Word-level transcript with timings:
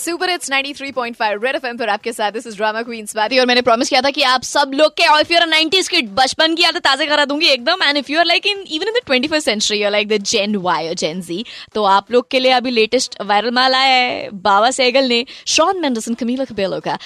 Super 0.00 0.30
it's 0.30 0.50
93.5 0.50 1.44
red 1.44 1.56
FM 1.56 1.76
पर 1.76 1.88
आपके 1.88 2.12
साथ 2.12 2.32
this 2.32 2.46
is 2.46 2.56
drama 2.56 2.82
queen 2.82 3.06
Swati 3.06 3.38
और 3.38 3.46
मैंने 3.46 3.62
प्रॉमिस 3.62 3.88
किया 3.88 4.00
था 4.02 4.10
कि 4.10 4.22
आप 4.24 4.42
सब 4.44 4.70
लोग 4.74 4.92
के 4.96 5.04
यू 5.04 5.38
आर 5.38 5.46
90s 5.48 5.88
किड 5.88 6.08
बचपन 6.14 6.54
की 6.54 6.62
यादें 6.62 6.80
ताज़ा 6.80 7.06
करा 7.06 7.24
दूँगी 7.24 7.46
एकदम। 7.48 7.82
And 7.84 7.96
if 7.96 8.10
you 8.12 8.18
are 8.18 8.24
like 8.26 8.46
in 8.46 8.64
even 8.70 8.88
in 8.88 8.94
the 8.94 9.02
21st 9.10 9.44
century 9.44 9.82
you 9.82 9.90
like 9.90 10.08
the 10.08 10.16
gen 10.24 10.56
Y 10.58 10.88
or 10.88 10.94
gen 10.94 11.20
Z 11.22 11.44
तो 11.74 11.84
आप 11.86 12.12
लोग 12.12 12.28
के 12.30 12.40
लिए 12.40 12.52
अभी 12.52 12.70
लेटेस्ट 12.70 13.16
वायरल 13.22 13.50
माल 13.50 13.74
आया 13.74 13.94
है, 13.94 14.28
बाबा 14.32 14.70
सहगल 14.70 15.08
ने 15.08 15.24
शॉन 15.48 15.80
मेंडरसन 15.80 16.14
कमीला 16.14 16.44
कबेलो 16.44 16.80
का 16.80 16.98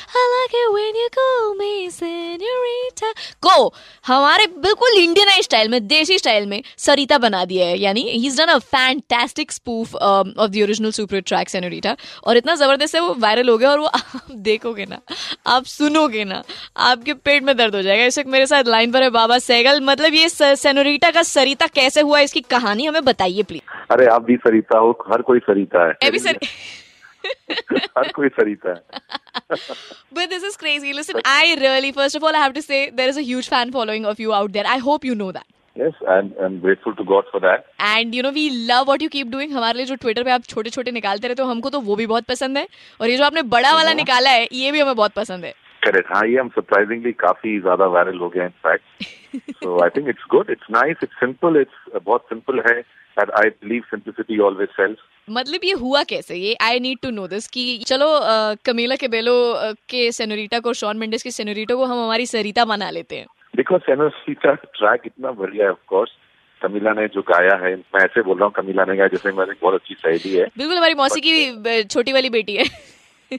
को 3.42 3.74
हमारे 4.04 4.46
बिल्कुल 4.46 4.98
इंडियन 4.98 5.40
स्टाइल 5.42 5.68
में, 5.68 5.86
देसी 5.86 6.18
स्टाइल 6.18 6.46
में 6.46 6.62
सरिता 6.78 7.18
बना 7.18 7.44
दिया 7.44 7.66
है। 7.66 7.78
यानी 7.78 8.02
he 8.02 8.26
is 8.26 8.40
done 8.40 8.48
a 8.48 8.58
fantastic 8.58 9.52
spoof 9.52 9.94
of 9.94 10.50
the 10.50 10.62
original 10.62 10.90
super 10.92 11.20
track 11.22 11.48
senorita 11.48 11.96
और 12.24 12.36
इतना 12.36 12.54
ज़बरदस्त 12.54 12.83
है 12.94 13.00
वो 13.00 13.14
वायरल 13.14 13.48
हो 13.48 13.58
गया 13.58 13.70
और 13.70 13.78
वो 13.78 13.86
आप 13.86 14.26
देखोगे 14.30 14.86
ना 14.86 15.00
आप 15.46 15.64
सुनोगे 15.64 16.24
ना 16.24 16.42
आपके 16.76 17.14
पेट 17.14 17.42
में 17.42 17.56
दर्द 17.56 17.74
हो 17.74 17.82
जाएगा। 17.82 18.04
इस 18.04 18.18
वक्त 18.18 18.28
मेरे 18.28 18.46
साथ 18.46 18.64
लाइन 18.64 18.92
पर 18.92 19.02
है 19.02 19.10
बाबा 19.10 19.38
सैगल 19.38 19.80
मतलब 19.80 20.14
ये 20.14 20.28
सेनोरिटा 20.56 21.10
का 21.10 21.22
सरिता 21.22 21.66
कैसे 21.66 22.00
हुआ 22.00 22.20
इसकी 22.20 22.40
कहानी 22.40 22.86
हमें 22.86 23.04
बताइए 23.04 23.42
प्लीज़ 23.42 23.62
अरे 23.90 24.06
आप 24.06 24.22
भी 24.22 24.36
सरिता 24.36 24.78
हो 24.78 24.90
हर 25.12 25.22
कोई 25.22 25.38
सरिता 25.38 25.86
है। 25.88 26.10
भी 26.10 26.18
सर... 26.18 26.38
हर 27.98 28.12
कोई 28.12 28.28
सरिता 28.28 28.70
है। 28.70 28.82
But 30.16 30.30
this 30.30 30.42
is 30.42 30.56
crazy. 30.56 30.92
Listen 30.92 31.20
i 31.24 31.56
really 31.60 31.92
first 31.92 32.16
of 32.16 32.22
all 32.22 32.36
i 32.36 32.42
have 32.44 32.54
to 32.54 32.62
say 32.62 32.90
there 32.90 33.08
is 33.08 33.16
a 33.16 33.24
huge 33.30 33.48
fan 33.48 33.72
following 33.72 34.04
of 34.06 34.20
you 34.24 34.34
out 34.34 34.52
there. 34.52 34.66
I 34.66 34.78
hope 34.78 35.04
you 35.10 35.14
know 35.14 35.32
that. 35.32 35.46
Yes, 35.76 35.94
I'm, 36.08 36.32
I'm 36.40 36.60
grateful 36.60 36.94
to 36.94 37.04
God 37.04 37.24
for 37.30 37.40
that. 37.40 37.66
And 37.80 38.14
you 38.14 38.22
know, 38.22 38.30
we 38.30 38.44
love 38.66 38.86
what 38.86 39.02
you 39.02 39.08
keep 39.14 39.30
doing. 39.30 39.52
हमारे 39.52 39.76
लिए 39.78 39.86
जो 39.86 39.94
Twitter 40.02 40.24
पे 40.24 40.30
आप 40.30 40.44
छोटे 40.48 40.70
छोटे 40.70 40.90
निकालते 40.90 41.28
रहते 41.28 41.42
हो 41.42 41.48
हमको 41.48 41.70
तो 41.70 41.80
वो 41.88 41.96
भी 41.96 42.06
बहुत 42.06 42.24
पसंद 42.26 42.58
है। 42.58 42.66
और 43.00 43.10
ये 43.10 43.16
जो 43.16 43.24
आपने 43.24 43.42
बड़ा 43.54 43.72
वाला 43.74 43.88
हाँ। 43.88 43.94
निकाला 43.96 44.30
है 44.30 44.48
ये 44.52 44.72
भी 44.72 44.80
हमें 44.80 44.94
बहुत 44.96 45.12
पसंद 45.14 45.44
है। 45.44 45.52
करेक्ट 45.82 46.12
हाँ 46.14 46.26
ये 46.28 46.38
हम 46.38 46.48
सरप्राइजिंगली 46.48 47.12
काफ़ी 47.20 47.58
ज़्यादा 47.60 47.86
वायरल 47.94 48.18
हो 48.18 48.28
गया 48.34 48.44
in fact 48.44 49.04
so 49.64 49.82
I 49.84 49.90
think 49.96 50.08
it's 50.08 50.24
good 50.30 50.50
it's 50.50 50.70
nice 50.70 51.02
it's 51.02 51.16
simple 51.20 51.60
it's 51.60 51.98
बहुत 52.04 52.26
सिंपल 52.28 52.62
है 52.68 52.78
and 52.78 53.30
I 53.40 53.48
believe 53.48 53.82
simplicity 53.90 54.38
always 54.46 54.68
sells 54.76 54.98
मतलब 55.28 55.64
ये 55.64 55.72
हुआ 55.80 56.02
कैसे? 56.04 56.36
ये 56.36 56.56
I 56.62 56.80
need 56.80 56.98
to 57.02 57.10
know 57.10 57.26
this 57.28 57.46
कि 57.48 57.78
चलो 57.86 58.08
कमीला 58.66 58.96
के 58.96 59.08
बेलो 59.08 59.34
के 59.88 60.10
सेनोरिटा 60.12 60.60
को 60.60 60.72
शॉन 60.80 60.98
मेंडेस 60.98 61.22
के 61.22 61.30
सेनोरिटा 61.30 61.74
को 61.74 61.84
हम 61.84 62.02
हमारी 62.02 62.26
सरिता 62.26 62.64
बना 62.64 62.90
लेते 62.90 63.16
हैं। 63.16 63.26
देखो 63.56 63.78
सेनोसी 63.78 64.34
का 64.34 64.54
ट्रैक 64.54 65.02
इतना 65.06 65.30
बढ़िया 65.30 65.64
है 65.64 65.70
ऑफकोर्स 65.70 66.10
कमीला 66.62 66.92
ने 66.92 67.08
जो 67.08 67.22
गाया 67.22 67.56
है 67.56 67.76
मैं 67.76 68.04
ऐसे 68.04 68.22
बोल 68.22 68.36
रहा 68.36 68.44
हूँ 68.44 68.52
कमीला 68.52 68.84
ने 68.84 68.96
गाया 68.96 69.08
जैसे 69.08 69.32
मेरी 69.32 69.52
बहुत 69.62 69.74
अच्छी 69.74 69.94
सहेली 69.94 70.36
है। 70.36 70.44
बिल्कुल 70.44 70.76
हमारी 70.76 70.94
मौसी 70.94 71.20
की 71.20 71.82
छोटी 71.84 72.12
वाली 72.12 72.30
बेटी 72.30 72.56
है। 72.56 72.64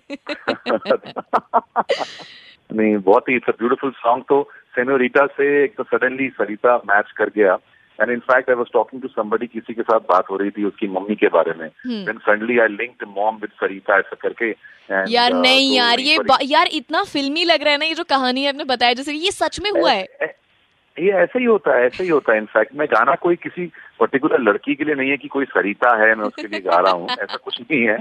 नहीं 2.73 2.97
बहुत 2.97 3.30
ही 3.30 3.35
इट्स 3.35 3.49
ब्यूटीफुल 3.49 3.91
सॉन्ग 3.91 4.23
तो 4.30 4.49
सेनोरिटा 4.75 5.25
से 5.25 5.63
एक 5.63 5.75
तो 5.75 5.83
सडनली 5.83 6.29
सरिता 6.29 6.77
मैच 6.77 7.11
कर 7.11 7.29
गया। 7.29 7.57
And 8.01 8.11
in fact 8.11 8.49
I 8.49 8.55
was 8.55 8.67
talking 8.73 9.01
to 9.01 9.07
somebody 9.07 9.47
किसी 9.47 9.73
के 9.73 9.81
साथ 9.81 9.99
बात 10.09 10.29
हो 10.29 10.38
रही 10.38 10.51
थी 10.51 10.63
उसकी 10.65 10.88
मम्मी 10.89 11.15
के 11.15 11.27
बारे 11.35 11.53
में। 11.59 11.67
Then 11.88 12.17
suddenly 12.17 12.59
I 12.59 12.67
linked 12.69 13.07
mom 13.17 13.35
with 13.41 13.51
Sarita 13.61 13.97
ऐसा 13.99 14.15
करके। 14.21 14.53
And, 14.53 15.09
यार 15.09 15.31
uh, 15.31 15.41
नहीं 15.41 15.69
तो 15.69 15.75
यार 15.75 15.99
ये 15.99 16.17
यार 16.45 16.67
इतना 16.73 17.03
फिल्मी 17.03 17.43
लग 17.43 17.63
रहा 17.63 17.71
है 17.71 17.77
ना 17.79 17.85
ये 17.85 17.93
जो 17.95 18.03
कहानी 18.09 18.43
है 18.43 18.49
आपने 18.49 18.63
बताया 18.66 18.93
जैसे 18.93 19.13
ये 19.13 19.31
सच 19.31 19.59
में 19.63 19.69
हुआ 19.71 19.91
है। 19.91 20.33
ये 20.97 21.11
ऐसे 21.21 21.39
ही 21.39 21.45
होता 21.45 21.77
है 21.77 21.85
ऐसे 21.85 22.03
ही 22.03 22.09
होता 22.09 22.33
है। 22.33 22.38
इनफैक्ट 22.38 22.75
मैं 22.75 22.88
गाना 22.91 23.16
कोई 23.23 23.35
किसी 23.35 23.66
पर्टिकुलर 23.99 24.41
लड़की 24.41 24.75
के 24.75 24.83
लिए 24.83 24.95
नहीं 24.95 25.09
है 25.09 25.17
कि 25.17 25.27
कोई 25.27 25.45
सरिता 25.45 25.95
है 26.01 26.13
मैं 26.16 26.25
उसके 26.25 26.47
लिए 26.47 26.59
गा 26.61 26.77
रहा 26.77 26.91
हूँ 26.91 27.07
ऐसा 27.11 27.35
कुछ 27.35 27.59
नहीं 27.61 27.81
है। 27.83 27.97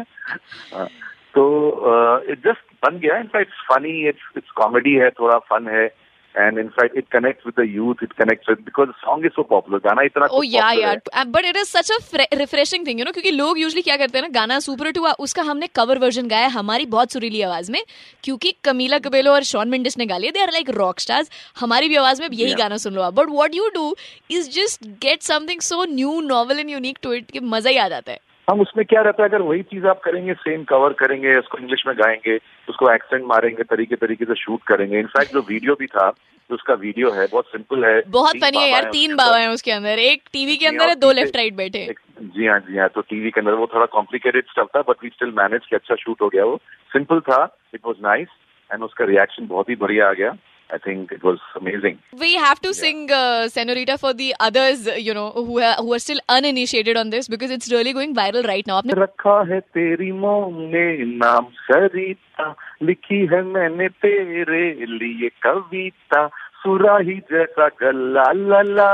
हाँ, 0.74 0.86
तो 1.34 2.22
इट 2.32 2.38
जस्ट 2.46 2.72
बन 2.84 2.98
गया। 2.98 3.16
In fact 3.18 3.52
funny 3.70 3.98
it's 4.08 4.36
it's 4.36 4.50
comedy 4.56 4.94
है 4.94 5.10
थोड़ा 5.20 5.38
फन 5.50 5.68
है। 5.68 5.86
And 6.34 6.58
in 6.58 6.68
fact 6.76 6.96
it 7.00 7.08
connects 7.10 7.44
with 7.46 7.54
the 7.58 7.64
youth 7.72 8.00
it 8.02 8.14
connects 8.20 8.48
with 8.48 8.62
because 8.68 8.88
the 8.88 8.96
song 9.00 9.24
is 9.28 9.34
so 9.36 9.42
popular 9.50 9.80
गाना 9.80 10.02
इतना 10.02 10.28
oh 10.28 10.42
yeah 10.42 10.70
yeah. 10.78 11.24
but 11.34 11.48
it 11.50 11.58
is 11.60 11.68
such 11.68 11.90
a 11.90 11.98
refreshing 12.40 12.86
thing 12.86 12.98
you 12.98 13.06
know 13.06 13.12
क्योंकि 13.12 13.30
लोग 13.30 13.58
usually 13.58 13.84
क्या 13.84 13.96
करते 13.96 14.18
हैं 14.18 14.22
ना 14.22 14.28
गाना 14.40 14.58
सुपर 14.58 14.86
हिट 14.86 14.98
हुआ 14.98 15.12
उसका 15.26 15.42
हमने 15.42 15.66
कवर 15.66 15.98
वर्जन 15.98 16.28
गाया 16.28 16.48
हमारी 16.48 16.86
बहुत 16.86 17.12
सुरीली 17.12 17.42
आवाज़ 17.42 17.72
में 17.72 17.82
क्योंकि 18.24 18.54
कमीला 18.64 18.98
कबेलो 18.98 19.32
और 19.32 19.42
शॉन 19.42 19.68
मेंडिस 19.68 19.98
ने 19.98 20.06
गा 20.06 20.16
लिया 20.16 20.30
they 20.30 20.42
are 20.42 20.52
like 20.52 20.70
rock 20.70 21.00
stars 21.00 21.30
हमारी 21.60 21.88
भी 21.88 21.96
आवाज़ 21.96 22.22
में 22.22 22.28
यही 22.32 22.46
yeah. 22.46 22.58
गाना 22.58 22.76
सुन 22.76 22.94
लो 22.94 23.10
but 23.10 23.30
what 23.30 23.54
you 23.54 23.68
do 23.74 23.96
is 24.30 24.50
just 24.50 24.86
get 24.86 25.22
something 25.22 25.60
so 25.60 25.84
new 25.84 26.20
novel 26.20 26.58
and 26.58 26.70
unique 26.70 26.98
to 27.02 27.12
it 27.12 27.30
कि 27.30 27.40
मज़ा 27.40 27.70
ही 27.70 27.76
आ 27.76 27.88
जाता 27.88 28.12
है। 28.12 28.18
हम 28.50 28.60
उसमें 28.60 28.86
क्या 28.86 29.02
रहता 29.02 29.22
है 29.22 29.28
अगर 29.28 29.42
वही 29.42 29.62
चीज़ 29.62 29.86
आप 29.86 30.00
करेंगे 30.04 30.32
सेम 30.32 30.64
कवर 30.64 30.92
करेंगे 30.92 31.38
उसको 31.38 31.58
इंग्लिश 31.58 31.84
में 31.86 31.94
गाएँगे 31.96 32.38
उसको 32.74 32.90
एक्सेंट 32.90 33.24
मारेंगे 33.26 33.62
तरीके 33.64 33.96
तरीके 33.96 34.24
से 34.24 34.34
शूट 34.36 34.62
करेंगे। 34.68 34.98
इनफैक्ट 34.98 35.32
जो 35.32 35.40
वीडियो 35.48 35.74
भी 35.80 35.86
था 35.88 36.08
जो 36.50 36.54
उसका 36.54 36.74
वीडियो 36.76 37.10
है 37.10 37.26
बहुत 37.32 37.46
सिंपल 37.48 37.84
है। 37.84 38.00
बहुत 38.10 38.36
फनी 38.38 38.58
है 38.58 38.70
यार 38.70 38.88
तीन 38.92 39.14
बाबा 39.16 39.36
हैं 39.38 39.48
उसके 39.48 39.70
अंदर। 39.72 39.98
एक 40.00 40.22
टीवी 40.32 40.56
के 40.56 40.66
अंदर 40.66 40.88
है 40.88 40.94
दो 40.96 41.12
लेफ़्ट 41.12 41.36
राइट 41.36 41.54
बैठे 41.56 41.84
जी 42.20 42.46
हाँ 42.46 42.58
जी 42.60 42.78
हाँ 42.78 42.88
तो 42.94 43.00
टीवी 43.02 43.30
के 43.30 43.40
अंदर 43.40 43.54
वो 43.54 43.66
थोड़ा 43.74 43.86
कॉम्प्लिकेटेड 43.92 44.50
स्टफ़ 44.50 44.68
था 44.76 44.82
बट 44.88 45.04
वी 45.04 45.08
स्टिल 45.08 45.32
मैनेज 45.36 45.66
के 45.70 45.76
अच्छा 45.76 45.94
शूट 45.94 46.22
हो 46.22 46.28
गया 46.28 46.44
वो। 46.44 46.56
सिंपल 46.92 47.20
था 47.20 47.40
इट 47.74 47.80
वॉज़ 47.86 48.02
नाइस 48.02 48.28
एंड 48.70 48.82
उसका 48.82 49.04
रिएक्शन 49.04 49.46
बहुत 49.46 49.68
ही 49.70 49.76
बढ़िया 49.76 50.08
आ 50.08 50.12
गया। 50.12 50.30
I 50.70 50.78
think 50.78 51.12
it 51.12 51.22
was 51.22 51.38
amazing. 51.56 51.98
We 52.18 52.34
have 52.34 52.60
to 52.60 52.68
yeah. 52.68 52.72
sing 52.72 53.10
uh, 53.10 53.48
Senorita 53.48 53.98
for 53.98 54.12
the 54.14 54.34
others, 54.40 54.86
you 54.96 55.14
know, 55.14 55.30
who 55.30 55.60
are, 55.60 55.76
who 55.76 55.92
are 55.92 55.98
still 55.98 56.20
uninitiated 56.28 56.96
on 56.96 57.10
this 57.10 57.28
because 57.28 57.50
it's 57.50 57.70
really 57.70 57.92
going 57.92 58.14
viral 58.14 58.46
right 58.46 58.66
now. 58.66 58.80
रखा 58.82 59.36
है 59.50 59.60
तेरी 59.74 60.10
मोम 60.12 60.54
ने 60.74 60.86
नाम 61.20 61.46
सरिता 61.66 62.48
लिखी 62.82 63.20
है 63.32 63.42
मैंने 63.42 63.88
तेरे 64.04 64.64
लिए 64.98 65.28
कविता 65.42 66.26
सुराही 66.64 67.18
जैसा 67.32 67.68
गल्ला 67.82 68.30
लला 68.32 68.92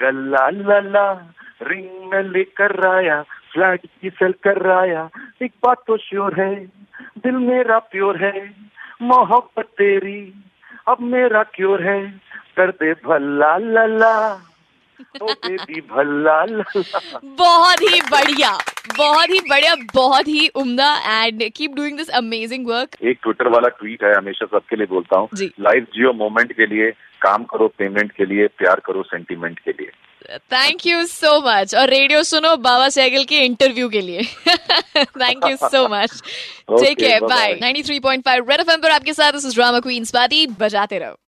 गल्ला 0.00 0.48
लला 0.50 1.06
रिंग 1.62 2.10
में 2.12 2.22
लेकर 2.30 2.86
आया 2.86 3.22
फ्लैट 3.52 3.86
की 3.86 4.10
सेल 4.10 4.32
कर 4.44 4.70
आया 4.70 5.08
एक 5.42 5.52
बात 5.64 5.82
तो 5.86 5.96
श्योर 6.06 6.40
है 6.40 6.54
दिल 7.26 7.36
मेरा 7.50 7.78
प्योर 7.92 8.24
है 8.24 8.32
मोहब्बत 9.02 9.66
तेरी 9.78 10.20
अब 10.86 11.00
मेरा 11.00 11.42
क्योर 11.54 11.82
है? 11.82 12.00
करते 12.56 12.86
दे 12.86 13.08
भल्ला 13.08 13.56
लल्ला। 13.58 14.16
ओ 15.22 15.26
बेबी 15.26 15.80
भल्ला 15.90 16.44
लल्ला। 16.44 17.20
बहुत 17.24 17.82
ही 17.82 18.00
बढ़िया 18.10 18.50
बहुत 18.98 19.30
ही 19.30 19.38
बढ़िया 19.50 19.74
बहुत 19.94 20.28
ही 20.28 20.48
उम्दा 20.48 20.88
and 21.24 21.42
keep 21.56 21.74
doing 21.74 21.96
this 21.96 22.08
amazing 22.18 22.66
work 22.66 22.96
एक 23.02 23.18
ट्विटर 23.22 23.48
वाला 23.48 23.68
ट्वीट 23.78 24.04
है 24.04 24.14
हमेशा 24.14 24.46
सबके 24.46 24.76
लिए 24.76 24.86
बोलता 24.86 25.18
हूँ। 25.18 25.28
लाइफ 25.60 25.84
जियो 25.94 26.12
मोमेंट 26.12 26.52
के 26.52 26.66
लिए 26.66 26.90
काम 27.22 27.44
करो 27.44 27.68
पेमेंट 27.78 28.12
के 28.12 28.24
लिए 28.24 28.46
प्यार 28.46 28.80
करो 28.86 29.02
सेंटीमेंट 29.02 29.58
के 29.58 29.70
लिए। 29.70 29.90
थैंक 30.52 30.86
यू 30.86 31.04
सो 31.06 31.40
मच 31.40 31.74
और 31.74 31.88
रेडियो 31.90 32.22
सुनो 32.22 32.56
बाबा 32.56 32.88
सैगल 32.88 33.24
के 33.24 33.38
इंटरव्यू 33.38 33.88
के 33.88 34.00
लिए. 34.00 34.22
थैंक 34.96 35.44
यू 35.46 35.56
सो 35.56 35.88
मच 35.88 36.10
ठीक 36.70 37.02
है 37.02 37.20
बाय 37.20 37.54
93.5 37.54 38.48
रेड 38.50 38.60
एफएम 38.60 38.80
पर 38.80 38.90
आपके 38.90 39.12
साथ 39.14 39.32
this 39.32 39.44
is 39.46 39.54
drama 39.54 39.80
queens 39.80 40.10
party 40.10 40.46
बजाते 40.60 40.98
रहो. 40.98 41.16